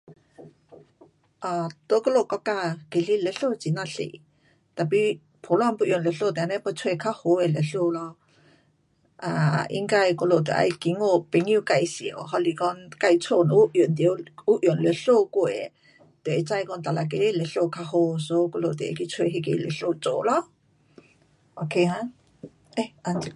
[0.01, 2.53] um 在我们国家
[2.91, 3.85] 其实律师很呀多
[4.77, 6.43] ，tapi 普通要用律师得
[6.79, 8.17] 找较好的律师咯。
[9.27, 14.01] um 应该我们得要经过朋友介绍还是讲自家若有用到，
[14.47, 15.71] 有用律师过的，
[16.23, 17.93] 就会知道说哪一个律师较好。
[18.17, 20.47] so 我们就会去找那个律师做咯。
[21.55, 22.09] ok 哈